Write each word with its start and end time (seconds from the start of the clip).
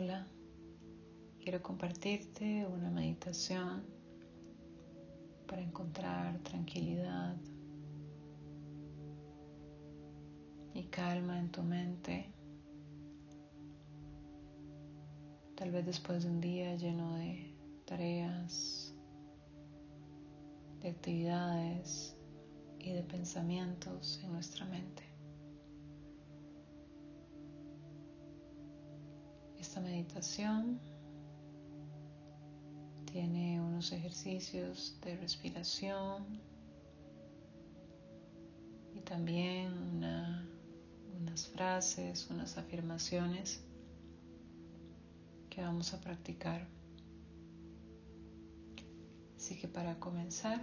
Hola, 0.00 0.28
quiero 1.42 1.60
compartirte 1.60 2.64
una 2.64 2.88
meditación 2.88 3.82
para 5.48 5.60
encontrar 5.60 6.38
tranquilidad 6.44 7.36
y 10.72 10.84
calma 10.84 11.40
en 11.40 11.50
tu 11.50 11.64
mente. 11.64 12.32
Tal 15.56 15.72
vez 15.72 15.84
después 15.84 16.22
de 16.22 16.30
un 16.30 16.40
día 16.40 16.76
lleno 16.76 17.16
de 17.16 17.56
tareas, 17.84 18.94
de 20.80 20.90
actividades 20.90 22.16
y 22.78 22.92
de 22.92 23.02
pensamientos 23.02 24.20
en 24.22 24.30
nuestra 24.30 24.64
mente. 24.66 25.07
Esta 29.58 29.80
meditación 29.80 30.80
tiene 33.10 33.60
unos 33.60 33.90
ejercicios 33.92 34.98
de 35.02 35.16
respiración 35.16 36.40
y 38.94 39.00
también 39.00 39.72
unas 41.20 41.48
frases, 41.48 42.28
unas 42.30 42.56
afirmaciones 42.56 43.64
que 45.50 45.62
vamos 45.62 45.92
a 45.94 46.00
practicar. 46.00 46.68
Así 49.36 49.58
que 49.58 49.66
para 49.66 49.98
comenzar, 49.98 50.60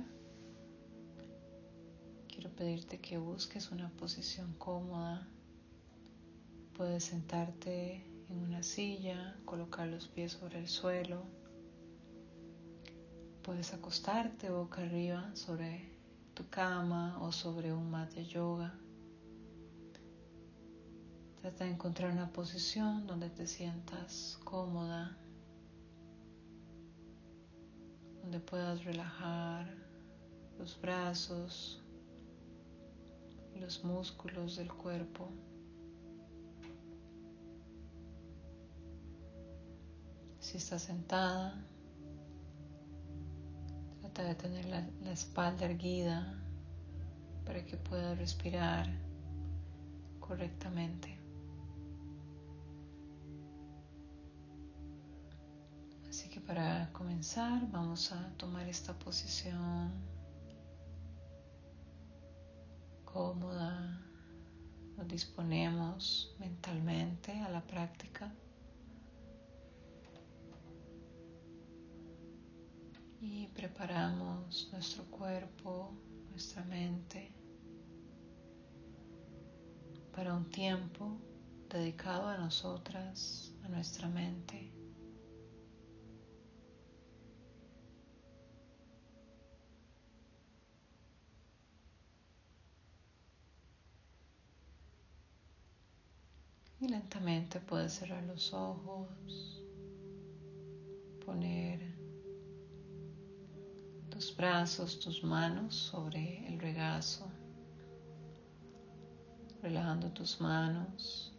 quiero 2.27 2.49
pedirte 2.55 2.99
que 2.99 3.17
busques 3.17 3.71
una 3.71 3.89
posición 3.89 4.53
cómoda. 4.57 5.27
Puedes 6.77 7.05
sentarte 7.05 8.14
en 8.29 8.39
una 8.39 8.63
silla, 8.63 9.37
colocar 9.45 9.87
los 9.87 10.07
pies 10.07 10.33
sobre 10.33 10.59
el 10.59 10.67
suelo. 10.67 11.23
Puedes 13.43 13.73
acostarte 13.73 14.49
boca 14.49 14.81
arriba 14.81 15.35
sobre 15.35 15.89
tu 16.33 16.47
cama 16.49 17.17
o 17.21 17.31
sobre 17.31 17.71
un 17.73 17.89
mat 17.91 18.11
de 18.13 18.25
yoga. 18.25 18.73
Trata 21.41 21.65
de 21.65 21.71
encontrar 21.71 22.11
una 22.11 22.31
posición 22.33 23.05
donde 23.05 23.29
te 23.29 23.45
sientas 23.45 24.39
cómoda, 24.43 25.17
donde 28.21 28.39
puedas 28.39 28.83
relajar 28.83 29.75
los 30.57 30.79
brazos 30.81 31.85
los 33.59 33.83
músculos 33.83 34.57
del 34.57 34.71
cuerpo. 34.71 35.29
Si 40.45 40.57
estás 40.57 40.83
sentada, 40.83 41.55
trata 43.99 44.21
de 44.25 44.35
tener 44.35 44.65
la, 44.65 45.11
espalda 45.11 45.65
erguida 45.65 46.39
para 47.45 47.65
que 47.65 47.77
puedas 47.77 48.15
respirar 48.19 48.85
correctamente. 50.19 51.17
para 56.45 56.91
comenzar 56.93 57.59
vamos 57.71 58.11
a 58.11 58.29
tomar 58.37 58.67
esta 58.67 58.93
posición 58.93 59.91
cómoda. 63.03 63.99
Nos 64.95 65.07
disponemos 65.07 66.35
mentalmente 66.37 67.31
a 67.31 67.49
la 67.49 67.61
práctica. 67.61 68.31
Y 73.27 73.47
preparamos 73.47 74.69
nuestro 74.71 75.03
cuerpo, 75.05 75.97
nuestra 76.29 76.63
mente 76.65 77.33
para 80.15 80.35
un 80.35 80.47
tiempo 80.51 81.17
dedicado 81.67 82.27
a 82.27 82.37
nosotras, 82.37 83.51
a 83.63 83.69
nuestra 83.69 84.07
mente. 84.09 84.71
Y 96.79 96.87
lentamente 96.89 97.59
puedes 97.59 97.93
cerrar 97.93 98.21
los 98.25 98.53
ojos, 98.53 99.63
poner 101.25 101.94
tus 104.15 104.33
brazos, 104.33 104.97
tus 104.97 105.25
manos 105.25 105.75
sobre 105.75 106.47
el 106.47 106.57
regazo, 106.57 107.27
relajando 109.61 110.09
tus 110.13 110.39
manos. 110.39 111.33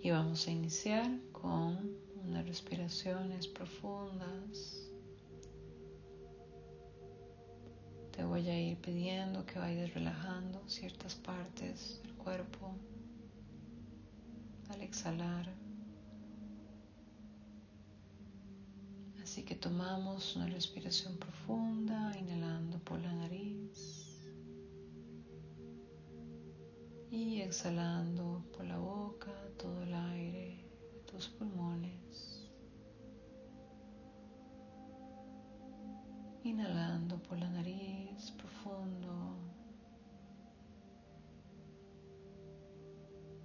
Y 0.00 0.10
vamos 0.10 0.48
a 0.48 0.50
iniciar 0.52 1.06
con 1.32 1.98
unas 2.24 2.46
respiraciones 2.46 3.46
profundas. 3.46 4.88
Te 8.12 8.24
voy 8.24 8.48
a 8.48 8.58
ir 8.58 8.78
pidiendo 8.78 9.44
que 9.44 9.58
vayas 9.58 9.92
relajando 9.92 10.66
ciertas 10.66 11.14
partes 11.14 12.00
del 12.02 12.14
cuerpo 12.14 12.74
al 14.70 14.80
exhalar. 14.80 15.67
Así 19.38 19.46
que 19.46 19.54
tomamos 19.54 20.34
una 20.34 20.46
respiración 20.46 21.16
profunda, 21.16 22.12
inhalando 22.18 22.76
por 22.80 22.98
la 22.98 23.12
nariz 23.12 24.20
y 27.08 27.40
exhalando 27.40 28.44
por 28.52 28.64
la 28.64 28.78
boca 28.78 29.30
todo 29.56 29.80
el 29.84 29.94
aire 29.94 30.66
de 30.92 30.98
tus 31.06 31.28
pulmones. 31.28 32.50
Inhalando 36.42 37.22
por 37.22 37.38
la 37.38 37.48
nariz 37.48 38.32
profundo. 38.32 39.36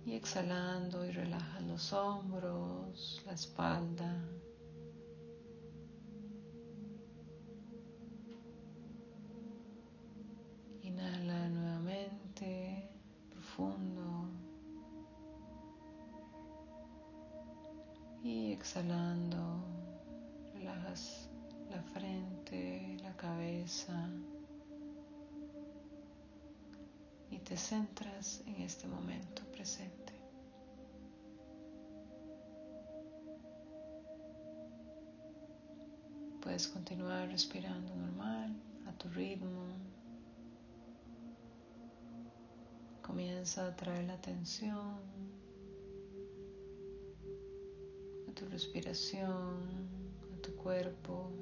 Y 0.08 0.16
exhalando 0.16 1.06
y 1.06 1.12
relaja 1.12 1.62
los 1.62 1.94
hombros, 1.94 3.22
la 3.28 3.34
espalda. 3.34 4.12
Cabeza. 23.74 24.10
te 27.44 27.58
centras 27.58 28.42
en 28.46 28.62
este 28.62 28.88
momento 28.88 29.42
presente. 29.52 30.14
Puedes 36.42 36.70
continuar 36.70 37.28
respirando 37.28 37.94
normal, 37.96 38.56
a 38.88 38.94
tu 38.94 39.10
ritmo. 39.10 39.66
Comienza 43.02 43.68
a 43.68 43.76
traer 43.76 44.06
la 44.06 44.14
atención 44.14 45.02
a 48.30 48.34
tu 48.34 48.46
respiración, 48.46 49.68
a 50.34 50.42
tu 50.42 50.56
cuerpo. 50.56 51.33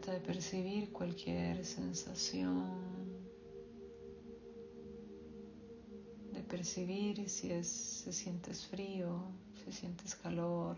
Trata 0.00 0.12
de 0.12 0.20
percibir 0.20 0.92
cualquier 0.92 1.64
sensación, 1.64 2.70
de 6.32 6.40
percibir 6.44 7.28
si 7.28 7.50
es, 7.50 7.66
se 7.66 8.12
sientes 8.12 8.64
frío, 8.66 9.32
si 9.56 9.72
sientes 9.72 10.14
calor. 10.14 10.76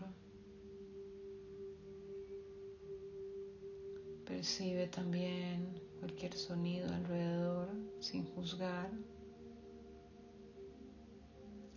Percibe 4.25 4.87
también 4.87 5.79
cualquier 5.99 6.33
sonido 6.33 6.91
alrededor 6.91 7.69
sin 7.99 8.25
juzgar, 8.25 8.89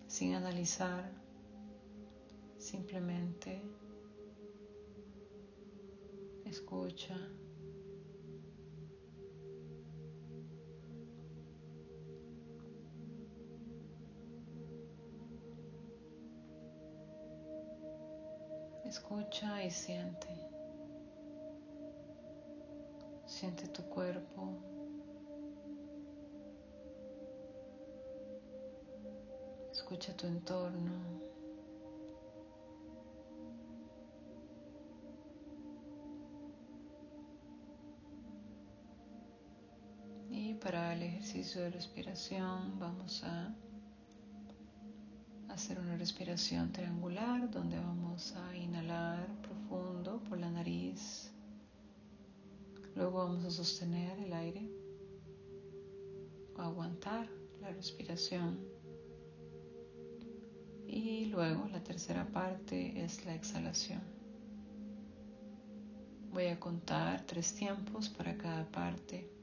sin 0.07 0.33
analizar, 0.33 1.13
simplemente 2.57 3.61
escucha. 6.45 7.17
Escucha 18.85 19.65
y 19.65 19.71
siente. 19.71 20.29
Siente 23.27 23.67
tu 23.69 23.83
cuerpo. 23.85 24.63
Escucha 29.73 30.17
tu 30.17 30.27
entorno. 30.27 31.34
Ejercicio 41.35 41.63
de 41.63 41.71
respiración 41.71 42.79
vamos 42.79 43.25
a 43.25 43.53
hacer 45.49 45.81
una 45.81 45.97
respiración 45.97 46.71
triangular 46.71 47.51
donde 47.51 47.77
vamos 47.77 48.33
a 48.37 48.57
inhalar 48.57 49.27
profundo 49.43 50.23
por 50.29 50.39
la 50.39 50.49
nariz. 50.49 51.33
Luego 52.95 53.19
vamos 53.19 53.45
a 53.45 53.51
sostener 53.51 54.17
el 54.21 54.33
aire 54.33 54.71
o 56.57 56.63
aguantar 56.63 57.29
la 57.61 57.71
respiración 57.71 58.61
y 60.87 61.25
luego 61.25 61.67
la 61.67 61.83
tercera 61.83 62.29
parte 62.29 63.03
es 63.03 63.27
la 63.27 63.35
exhalación. 63.35 64.03
Voy 66.33 66.47
a 66.47 66.61
contar 66.61 67.27
tres 67.27 67.53
tiempos 67.55 68.09
para 68.09 68.37
cada 68.37 68.71
parte. 68.71 69.34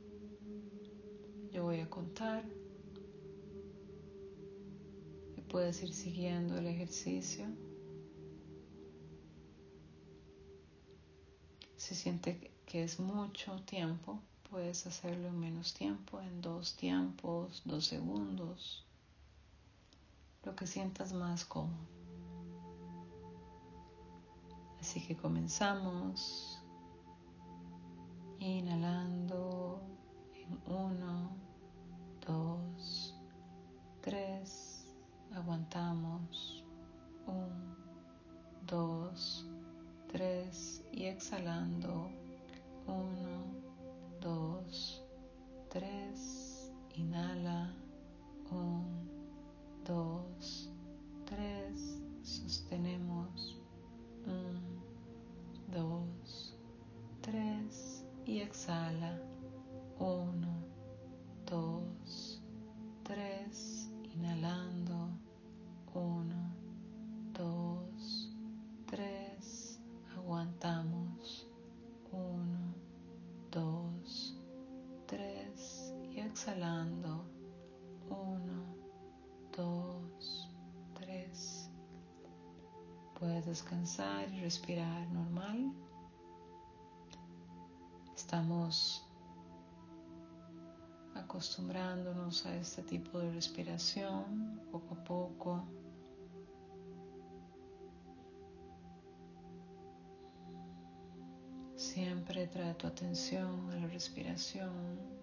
Yo 1.51 1.63
voy 1.63 1.81
a 1.81 1.89
contar. 1.89 2.44
Y 5.36 5.42
puedes 5.42 5.83
ir 5.83 5.94
siguiendo 5.94 6.57
el 6.57 6.68
ejercicio. 6.68 7.45
Si 11.75 11.95
siente 11.95 12.51
que 12.65 12.83
es 12.83 13.00
mucho 13.00 13.59
tiempo, 13.63 14.21
puedes 14.50 14.88
hacerlo 14.88 15.27
en 15.27 15.39
menos 15.39 15.74
tiempo, 15.74 16.21
en 16.21 16.42
dos 16.42 16.75
tiempos, 16.77 17.62
dos 17.65 17.86
segundos. 17.86 18.86
Lo 20.44 20.56
que 20.56 20.68
sientas 20.68 21.12
más 21.12 21.44
cómodo. 21.44 21.88
Así 24.80 25.06
que 25.06 25.18
comenzamos. 25.18 26.59
Inhalando 28.39 30.00
uno, 30.67 31.31
dos, 32.25 33.15
tres, 34.01 34.85
aguantamos, 35.33 36.63
un, 37.27 37.75
dos, 38.65 39.45
tres. 40.11 40.83
Y 40.91 41.05
exhalando, 41.05 42.09
uno, 42.88 43.20
exhalando, 76.41 77.23
uno, 78.09 78.75
dos, 79.55 80.49
tres. 80.95 81.69
Puedes 83.19 83.45
descansar 83.45 84.27
y 84.31 84.39
respirar 84.39 85.07
normal. 85.11 85.71
Estamos 88.15 89.07
acostumbrándonos 91.13 92.43
a 92.47 92.55
este 92.55 92.81
tipo 92.81 93.19
de 93.19 93.31
respiración 93.33 94.63
poco 94.71 94.95
a 94.95 95.03
poco. 95.03 95.63
Siempre 101.75 102.47
trae 102.47 102.73
tu 102.73 102.88
atención 102.88 103.69
a 103.69 103.75
la 103.75 103.85
respiración. 103.85 105.20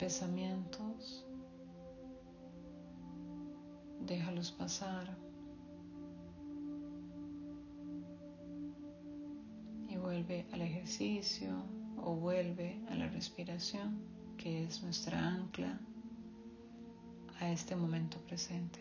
Pensamientos, 0.00 1.26
déjalos 4.00 4.50
pasar. 4.50 5.14
Y 9.88 9.96
vuelve 9.98 10.46
al 10.52 10.62
ejercicio 10.62 11.50
o 11.98 12.14
vuelve 12.14 12.80
a 12.88 12.94
la 12.94 13.08
respiración, 13.08 14.00
que 14.38 14.64
es 14.64 14.82
nuestra 14.82 15.18
ancla 15.18 15.78
a 17.38 17.50
este 17.50 17.76
momento 17.76 18.16
presente. 18.22 18.80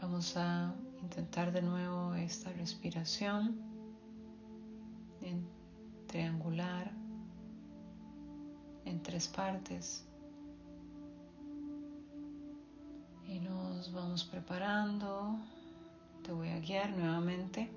Vamos 0.00 0.36
a 0.36 0.72
intentar 1.02 1.50
de 1.50 1.62
nuevo 1.62 2.14
esta 2.14 2.52
respiración 2.52 3.77
triangular 6.08 6.90
en 8.84 9.02
tres 9.02 9.28
partes. 9.28 10.04
Y 13.26 13.38
nos 13.40 13.92
vamos 13.92 14.24
preparando. 14.24 15.38
Te 16.24 16.32
voy 16.32 16.48
a 16.48 16.58
guiar 16.58 16.90
nuevamente, 16.96 17.70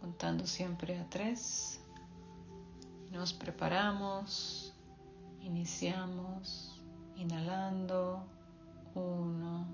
contando 0.00 0.46
siempre 0.46 0.98
a 0.98 1.08
tres. 1.10 1.80
Nos 3.10 3.32
preparamos, 3.32 4.72
iniciamos, 5.40 6.80
inhalando. 7.16 8.24
Uno, 8.94 9.66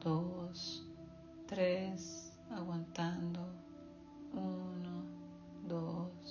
dos, 0.00 0.86
tres, 1.46 2.36
aguantando. 2.50 3.40
Uno, 4.32 5.04
dos, 5.68 6.23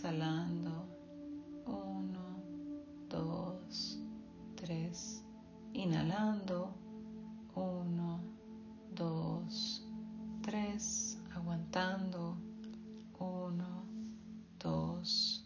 exhalando, 0.00 0.88
uno, 1.66 2.42
dos, 3.10 3.98
tres, 4.56 5.22
inhalando, 5.74 6.74
uno, 7.54 8.18
dos, 8.94 9.84
tres, 10.40 11.18
aguantando, 11.34 12.38
uno, 13.18 13.84
dos, 14.58 15.44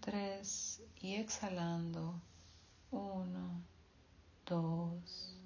tres. 0.00 0.82
Y 1.00 1.14
exhalando, 1.14 2.20
uno, 2.90 3.62
dos 4.44 5.38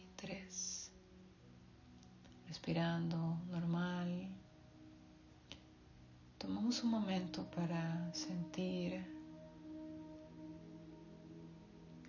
y 0.00 0.06
tres. 0.16 0.90
Respirando 2.48 3.38
normal 3.52 4.33
Tomamos 6.44 6.84
un 6.84 6.90
momento 6.90 7.42
para 7.56 8.12
sentir 8.12 9.02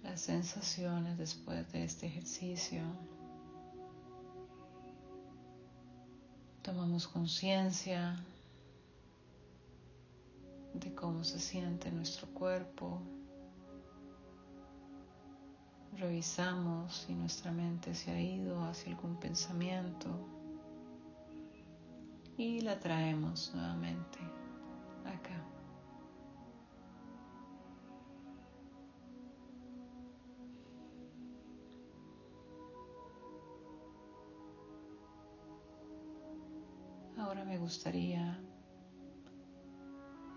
las 0.04 0.20
sensaciones 0.20 1.18
después 1.18 1.72
de 1.72 1.86
este 1.86 2.08
ejercicio. 2.08 2.82
Tomamos 6.62 7.08
conciencia 7.08 8.18
de 10.74 10.94
cómo 10.94 11.24
se 11.24 11.39
siente 11.39 11.89
nuestro 11.94 12.27
cuerpo. 12.34 13.01
Revisamos 15.98 17.06
si 17.08 17.13
nuestra 17.13 17.54
mente 17.54 17.96
se 17.96 18.12
ha 18.12 18.20
ido 18.20 18.62
hacia 18.65 18.92
algún 18.92 19.18
pensamiento 19.18 20.35
y 22.38 22.60
la 22.62 22.80
traemos 22.80 23.51
nuevamente 23.54 24.20
acá. 25.06 25.42
Ahora 37.18 37.46
me 37.46 37.58
gustaría 37.58 38.38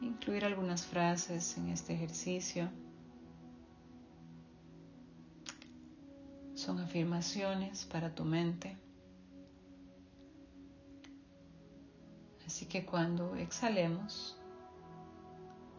incluir 0.00 0.44
algunas 0.44 0.86
frases 0.86 1.58
en 1.58 1.68
este 1.70 1.94
ejercicio. 1.94 2.68
Son 6.54 6.78
afirmaciones 6.78 7.84
para 7.84 8.14
tu 8.14 8.24
mente. 8.24 8.76
Que 12.68 12.84
cuando 12.84 13.34
exhalemos, 13.36 14.36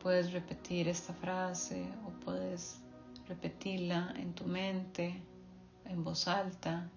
puedes 0.01 0.31
repetir 0.31 0.87
esta 0.87 1.13
frase 1.13 1.87
o 2.05 2.09
puedes 2.25 2.81
repetirla 3.27 4.13
en 4.15 4.33
tu 4.33 4.45
mente, 4.45 5.21
en 5.85 6.03
voz 6.03 6.27
alta, 6.27 6.89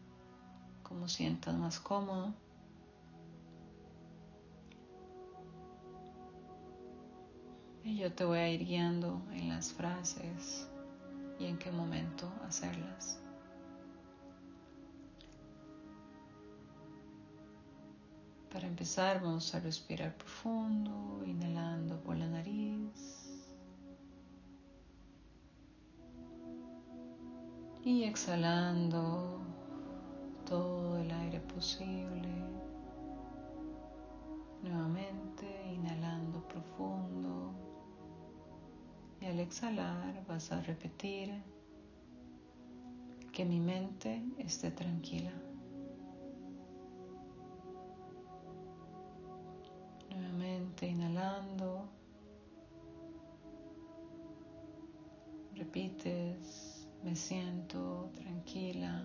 como 0.82 1.08
sientas 1.08 1.54
más 1.54 1.78
cómodo. 1.78 2.32
Y 7.84 7.96
yo 7.96 8.12
te 8.12 8.24
voy 8.24 8.38
a 8.38 8.48
ir 8.48 8.64
guiando 8.64 9.20
en 9.32 9.48
las 9.48 9.72
frases 9.72 10.68
y 11.38 11.46
en 11.46 11.58
qué 11.58 11.70
momento 11.70 12.32
hacerlas. 12.46 13.21
Para 18.52 18.66
empezar 18.66 19.22
vamos 19.22 19.54
a 19.54 19.60
respirar 19.60 20.14
profundo, 20.18 21.24
inhalando 21.24 21.98
por 22.02 22.18
la 22.18 22.28
nariz 22.28 23.32
y 27.82 28.04
exhalando 28.04 29.40
todo 30.44 30.98
el 30.98 31.10
aire 31.10 31.40
posible. 31.40 32.28
Nuevamente 34.62 35.46
inhalando 35.72 36.46
profundo 36.46 37.54
y 39.18 39.24
al 39.24 39.40
exhalar 39.40 40.26
vas 40.28 40.52
a 40.52 40.60
repetir 40.60 41.42
que 43.32 43.46
mi 43.46 43.60
mente 43.60 44.22
esté 44.36 44.70
tranquila. 44.70 45.32
Inhalando. 50.86 51.88
Repites, 55.54 56.88
me 57.02 57.14
siento 57.14 58.10
tranquila. 58.14 59.04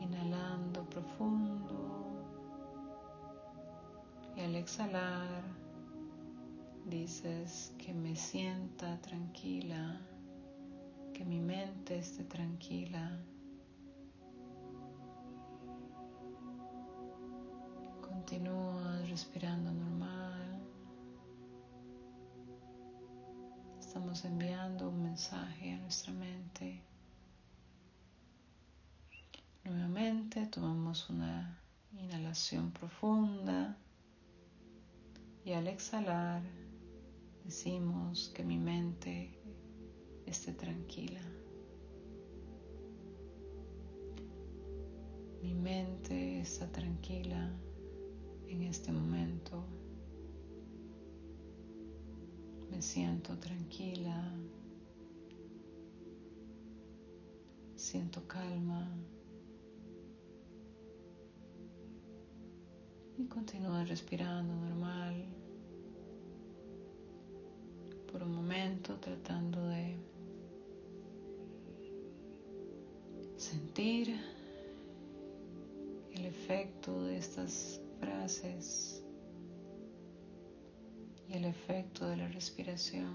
Inhalando 0.00 0.88
profundo. 0.88 2.24
Y 4.36 4.40
al 4.40 4.54
exhalar 4.54 5.42
dices 6.84 7.74
que 7.78 7.92
me 7.92 8.14
sienta 8.14 9.00
tranquila, 9.00 10.00
que 11.12 11.24
mi 11.24 11.40
mente 11.40 11.98
esté 11.98 12.24
tranquila. 12.24 13.18
Continúa 18.28 19.02
respirando 19.08 19.70
normal. 19.70 20.60
Estamos 23.78 24.24
enviando 24.24 24.88
un 24.88 25.00
mensaje 25.00 25.74
a 25.74 25.78
nuestra 25.78 26.12
mente. 26.12 26.82
Nuevamente 29.62 30.44
tomamos 30.46 31.08
una 31.08 31.56
inhalación 31.92 32.72
profunda 32.72 33.76
y 35.44 35.52
al 35.52 35.68
exhalar 35.68 36.42
decimos 37.44 38.32
que 38.34 38.42
mi 38.42 38.58
mente 38.58 39.38
esté 40.26 40.52
tranquila. 40.52 41.20
Mi 45.40 45.54
mente 45.54 46.40
está 46.40 46.66
tranquila 46.72 47.56
en 48.48 48.62
este 48.62 48.92
momento. 48.92 49.64
Me 52.70 52.82
siento 52.82 53.36
tranquila, 53.38 54.30
siento 57.74 58.26
calma. 58.26 58.88
Y 63.18 63.24
continúo 63.26 63.82
respirando 63.84 64.54
normal. 64.54 65.24
Por 68.12 68.22
un 68.22 68.34
momento 68.34 68.98
tratando 69.00 69.66
de 69.68 69.96
sentir 73.36 74.14
el 76.12 76.24
efecto 76.26 77.04
de 77.04 77.18
estas 77.18 77.80
frases 78.00 79.02
y 81.28 81.34
el 81.34 81.44
efecto 81.44 82.06
de 82.06 82.16
la 82.16 82.28
respiración 82.28 83.14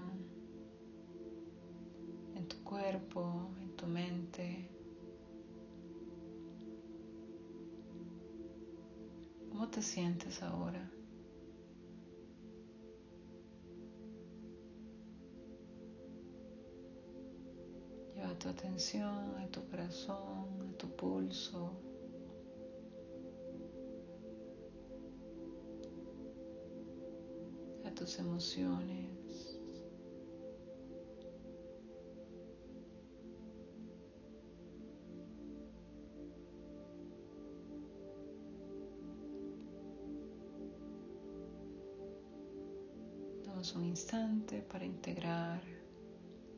en 2.34 2.46
tu 2.48 2.62
cuerpo, 2.64 3.50
en 3.60 3.76
tu 3.76 3.86
mente. 3.86 4.68
¿Cómo 9.48 9.68
te 9.68 9.82
sientes 9.82 10.42
ahora? 10.42 10.90
Lleva 18.14 18.38
tu 18.38 18.48
atención 18.48 19.36
a 19.36 19.46
tu 19.48 19.66
corazón, 19.68 20.68
a 20.68 20.78
tu 20.78 20.88
pulso. 20.96 21.91
Tus 28.02 28.18
emociones. 28.18 29.60
Damos 43.44 43.72
un 43.76 43.84
instante 43.84 44.62
para 44.62 44.84
integrar 44.84 45.62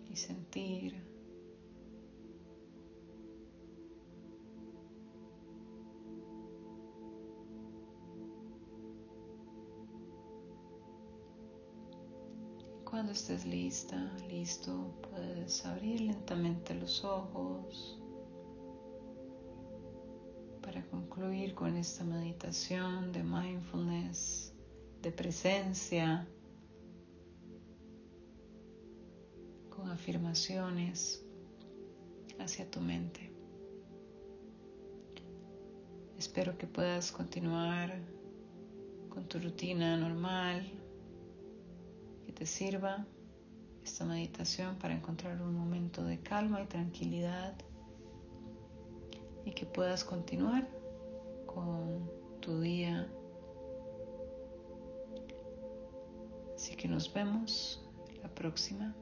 y 0.09 0.17
sentir 0.17 1.14
estés 13.15 13.47
lista, 13.47 14.11
listo, 14.29 14.93
puedes 15.09 15.65
abrir 15.65 16.01
lentamente 16.01 16.75
los 16.75 17.05
ojos 17.05 17.97
para 20.61 20.85
concluir 20.87 21.55
con 21.55 21.77
esta 21.77 22.03
meditación 22.03 23.13
de 23.13 23.23
mindfulness, 23.23 24.53
de 25.01 25.13
presencia, 25.13 26.27
con 29.71 29.89
afirmaciones 29.91 31.25
hacia 32.41 32.69
tu 32.69 32.81
mente. 32.81 33.31
Espero 36.19 36.59
que 36.59 36.67
puedas 36.67 37.13
continuar 37.13 37.97
con 39.09 39.29
tu 39.29 39.39
rutina 39.39 39.97
normal 39.97 40.84
te 42.35 42.47
sirva 42.47 43.07
esta 43.85 44.05
meditación 44.05 44.77
para 44.77 44.95
encontrar 44.95 45.41
un 45.41 45.55
momento 45.55 46.05
de 46.05 46.19
calma 46.21 46.63
y 46.63 46.67
tranquilidad 46.67 47.55
y 49.45 49.53
que 49.53 49.67
puedas 49.67 50.05
continuar 50.05 50.69
con 51.47 52.11
tu 52.41 52.61
día. 52.61 53.09
Así 56.55 56.75
que 56.77 56.89
nos 56.89 57.13
vemos 57.13 57.87
la 58.23 58.29
próxima 58.29 58.95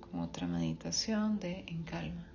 con 0.00 0.20
otra 0.20 0.46
meditación 0.46 1.38
de 1.38 1.64
En 1.66 1.82
Calma. 1.82 2.32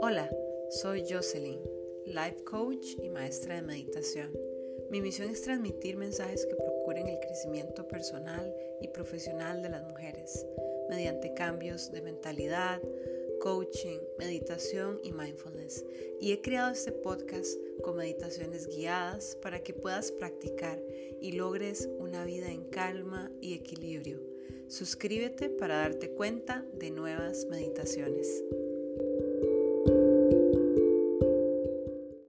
Hola 0.00 0.30
soy 0.82 1.06
Jocelyn, 1.08 1.58
life 2.04 2.44
coach 2.44 2.98
y 3.02 3.08
maestra 3.08 3.54
de 3.54 3.62
meditación. 3.62 4.30
Mi 4.90 5.00
misión 5.00 5.30
es 5.30 5.40
transmitir 5.40 5.96
mensajes 5.96 6.44
que 6.44 6.54
procuren 6.54 7.08
el 7.08 7.18
crecimiento 7.18 7.88
personal 7.88 8.54
y 8.82 8.88
profesional 8.88 9.62
de 9.62 9.70
las 9.70 9.82
mujeres 9.84 10.44
mediante 10.90 11.32
cambios 11.32 11.90
de 11.92 12.02
mentalidad, 12.02 12.82
coaching, 13.40 14.00
meditación 14.18 15.00
y 15.02 15.12
mindfulness. 15.12 15.82
Y 16.20 16.32
he 16.32 16.42
creado 16.42 16.72
este 16.72 16.92
podcast 16.92 17.58
con 17.82 17.96
meditaciones 17.96 18.66
guiadas 18.66 19.38
para 19.40 19.62
que 19.62 19.72
puedas 19.72 20.12
practicar 20.12 20.78
y 21.22 21.32
logres 21.32 21.88
una 21.98 22.26
vida 22.26 22.52
en 22.52 22.64
calma 22.64 23.32
y 23.40 23.54
equilibrio. 23.54 24.20
Suscríbete 24.68 25.48
para 25.48 25.78
darte 25.78 26.10
cuenta 26.10 26.66
de 26.74 26.90
nuevas 26.90 27.46
meditaciones. 27.46 28.44